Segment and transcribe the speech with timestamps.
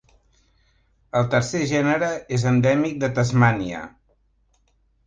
[1.19, 2.09] El tercer gènere
[2.39, 3.85] és endèmic de Tasmània.